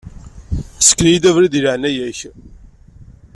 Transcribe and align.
Ssken-iyi-d 0.79 1.29
abrid, 1.29 1.51
deg 1.53 1.63
leεnaya-k. 1.65 2.19